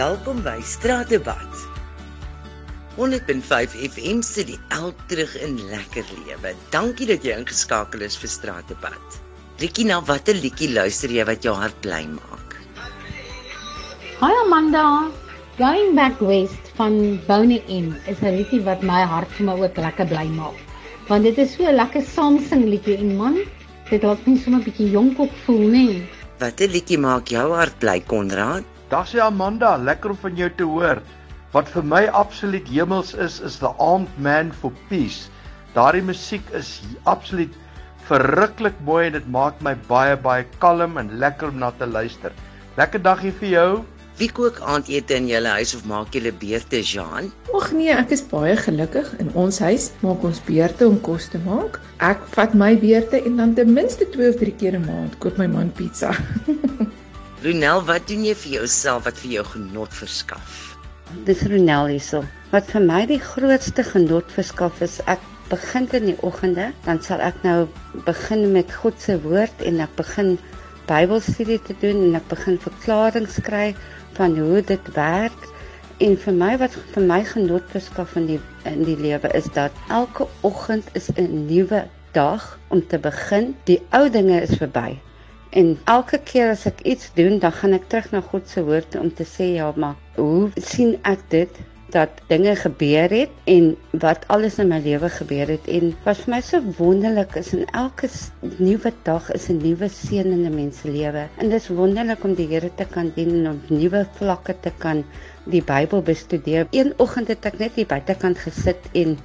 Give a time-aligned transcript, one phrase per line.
[0.00, 1.56] Welkom by Straatdebat.
[2.96, 6.54] 100.5 FM se die elk terug in lekker lewe.
[6.72, 9.18] Dankie dat jy ingeskakel is vir Straatdebat.
[9.60, 12.56] Rikkie, na watter liedjie luister jy wat jou hart bly maak?
[14.22, 14.86] Hi Amanda.
[15.60, 19.76] Going Back West van Bonnie M is 'n liedjie wat my hart vir my ook
[19.76, 20.56] lekker bly maak.
[21.12, 23.40] Want dit is so 'n lekker saamsing liedjie en man,
[23.90, 25.86] dit laat my sommer 'n bietjie jonk op voel, né?
[26.38, 28.79] Watter liedjie maak jou hart bly, Konrad?
[28.90, 30.98] Dag sê Amanda, lekker om van jou te hoor.
[31.54, 35.28] Wat vir my absoluut hemels is, is The Armed Man for Peace.
[35.76, 36.80] Daardie musiek is
[37.12, 37.54] absoluut
[38.08, 42.34] verruklik mooi en dit maak my baie baie kalm en lekker om na te luister.
[42.80, 43.70] Lekker dagie vir jou.
[44.18, 47.30] Wie kook aandete in julle huis of maak julle beurte, Jean?
[47.54, 49.14] Ag nee, ek is baie gelukkig.
[49.22, 51.78] In ons huis maak ons beurte om kos te maak.
[52.02, 55.38] Ek vat my beurte en dan ten minste 2 of 3 keer 'n maand koop
[55.38, 56.10] my man pizza.
[57.40, 60.56] Ronel, wat doen jy vir jouself wat vir jou genot verskaf?
[61.24, 62.20] Dis Ronel hierso.
[62.52, 67.24] Wat vir my die grootste genot verskaf is, ek begin in die oggende, dan sal
[67.24, 67.64] ek nou
[68.04, 70.36] begin met God se woord en ek begin
[70.90, 73.80] Bybelstudie te doen en ek begin verklaringe skryf
[74.20, 75.50] van hoe dit werk.
[76.04, 79.84] En vir my wat vir my genot verskaf in die in die lewe is dat
[79.88, 83.54] elke oggend is 'n nuwe dag om te begin.
[83.64, 85.00] Die ou dinge is verby.
[85.50, 88.94] En elke keer as ek iets doen, dan gaan ek terug na God se woord
[89.00, 91.60] om te sê ja, maar hoe sien ek dit
[91.90, 93.72] dat dinge gebeur het en
[94.04, 97.64] wat alles in my lewe gebeur het en wat vir my so wonderlik is in
[97.82, 98.06] elke
[98.58, 101.26] nuwe dag is 'n nuwe seën in 'n mens se lewe.
[101.38, 104.72] En dit is wonderlik om die Here te kan dien en op nuwe vlakke te
[104.78, 105.04] kan
[105.44, 106.66] die Bybel bestudeer.
[106.70, 109.18] Een oggend het ek net hier buitekant gesit en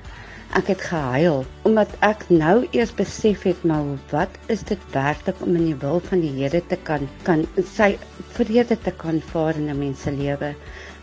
[0.54, 5.56] Ek het gehuil omdat ek nou eers besef het maar wat is dit werklik om
[5.58, 7.42] in die wil van die Here te kan kan
[7.72, 7.88] sy
[8.36, 10.54] vrede te kan vaar in 'n mens se lewe.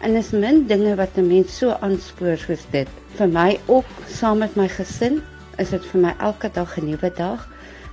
[0.00, 2.88] En is min dinge wat 'n mens so aanspoor soos dit.
[3.18, 5.22] Vir my ook saam met my gesin
[5.58, 7.48] is dit vir my elke dag 'n nuwe dag.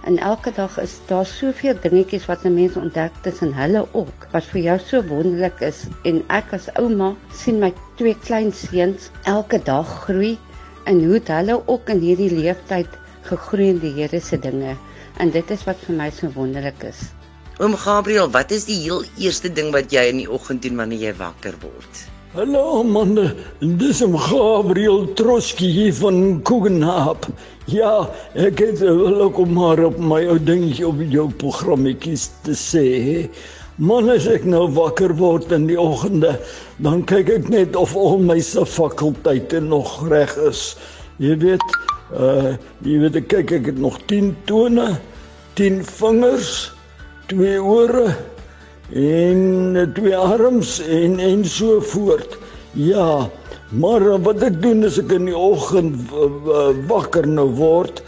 [0.06, 4.44] En elke dag is daar soveel dingetjies wat 'n mens ontdek tussen hulle ook wat
[4.44, 9.59] vir jou so wonderlik is en ek as ouma sien my twee klein seuns elke
[9.64, 10.38] dag groei
[10.85, 14.75] en hoe hulle ook in hierdie leeftyd gegroei in die Here se dinge.
[15.19, 17.09] En dit is wat vir my so wonderlik is.
[17.59, 21.09] Oom Gabriel, wat is die heel eerste ding wat jy in die oggend doen wanneer
[21.09, 22.06] jy wakker word?
[22.29, 23.17] Hallo man,
[23.81, 27.25] dis om Gabriel Troski hier van Kogenhaap.
[27.73, 28.06] Ja,
[28.38, 32.85] ek het wel ook maar op my ou dingetjie op jou programmetjies te sê.
[33.79, 36.34] Man, as ek nou wakker word in die oggende,
[36.84, 40.73] dan kyk ek net of al my se fakulteite nog reg is.
[41.23, 41.63] Jy weet,
[42.12, 44.90] uh jy weet ek kyk ek het nog 10 tone,
[45.56, 46.51] 10 vingers,
[47.31, 48.17] twee ore
[48.91, 52.35] en twee arms en en so voort.
[52.75, 53.29] Ja,
[53.72, 56.11] maar wat ek doen as ek in die oggend
[56.91, 58.03] wakker nou word,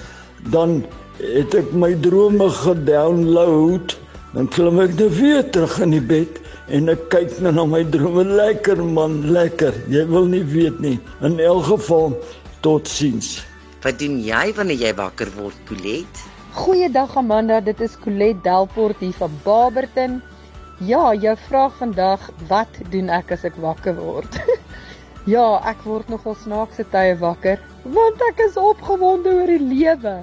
[0.52, 0.82] dan
[1.24, 4.01] het ek my drome gedownload
[4.32, 6.38] Dan klim ek nou weer terug in die bed
[6.72, 8.24] en ek kyk nou na my drome.
[8.24, 9.76] Lekker man, lekker.
[9.92, 10.98] Jy wil nie weet nie.
[11.20, 12.14] In elk geval,
[12.64, 13.42] totsiens.
[13.84, 16.22] Wat doen jy wanneer jy wakker word, Colet?
[16.56, 20.22] Goeiedag Amanda, dit is Colet Delport hier van Barberton.
[20.80, 24.40] Ja, jou vraag vandag, wat doen ek as ek wakker word?
[25.34, 30.16] ja, ek word nogal snaakse tye wakker, want ek is opgewonde oor die lewe.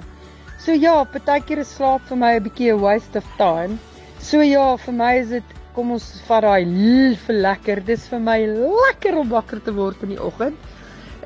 [0.59, 3.77] So ja, partykeer is slaap vir my 'n bietjie 'n waste of time.
[4.19, 7.79] So ja, vir my is dit kom ons vat daai vir lekker.
[7.87, 10.57] Dis vir my lekker om wakker te word in die oggend.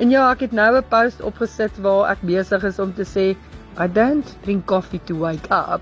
[0.02, 3.36] En ja, ek het nou 'n post opgesit waar ek besig is om te sê
[3.78, 5.82] I don't drink coffee to wake up.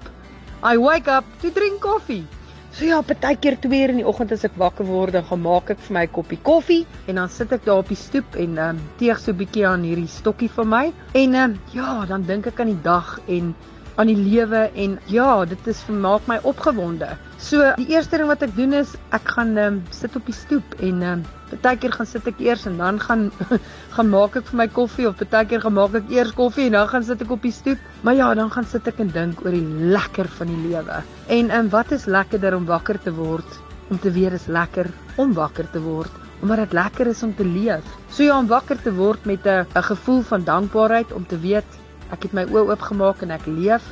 [0.64, 2.24] I wake up to drink coffee.
[2.72, 5.70] So ja, partykeer 2 uur in die oggend as ek wakker word, dan gaan maak
[5.74, 8.58] ek vir my 'n koppie koffie en dan sit ek daar op die stoep en
[8.58, 10.94] ehm um, teeg so 'n bietjie aan hierdie stokkie vir my.
[11.14, 13.56] En ehm um, ja, dan dink ek aan die dag en
[14.02, 17.12] aan die lewe en ja, dit is vermaak my opgewonde.
[17.42, 20.76] So die eerste ding wat ek doen is ek gaan um, sit op die stoep
[20.82, 21.22] en um,
[21.52, 23.28] partykeer gaan sit ek eers en dan gaan
[23.96, 26.90] gaan maak ek vir my koffie of partykeer gaan maak ek eers koffie en dan
[26.94, 27.84] gaan sit ek op die stoep.
[28.08, 31.04] Maar ja, dan gaan sit ek en dink oor die lekker van die lewe.
[31.38, 33.62] En um, wat is lekkerder om wakker te word?
[33.92, 34.90] Om te weet is lekker
[35.22, 37.86] om wakker te word omdat dit lekker is om te leef.
[38.10, 41.81] So ja, om wakker te word met 'n 'n gevoel van dankbaarheid om te weet
[42.12, 43.86] Ek het my oë oopgemaak en ek leef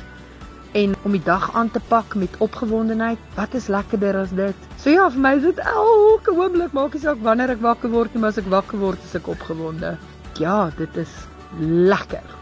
[0.78, 3.18] en om die dag aan te pak met opgewondenheid.
[3.34, 4.66] Wat is lekkerder as dit?
[4.78, 8.14] So ja, vir my is dit elke oomblik maak nie saak wanneer ek wakker word
[8.14, 9.96] nie, maar as ek wakker word, is ek opgewonde.
[10.38, 11.10] Ja, dit is
[11.58, 12.36] lekker.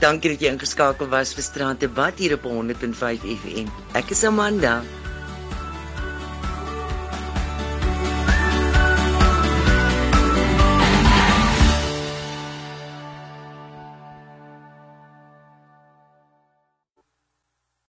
[0.00, 3.68] Dankie dat jy ingeskakel was vir Straat Debat hier op 100.5 FM.
[3.96, 4.80] Ek is Amanda.